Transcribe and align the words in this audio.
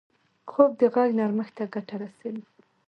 خوب 0.51 0.71
د 0.79 0.81
غږ 0.93 1.09
نرمښت 1.19 1.53
ته 1.57 1.63
ګټه 1.73 1.95
رسوي 2.01 2.43